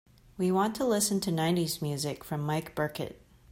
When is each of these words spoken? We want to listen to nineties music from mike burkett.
We 0.35 0.51
want 0.51 0.73
to 0.77 0.83
listen 0.83 1.19
to 1.19 1.31
nineties 1.31 1.79
music 1.79 2.23
from 2.23 2.41
mike 2.41 2.73
burkett. 2.73 3.21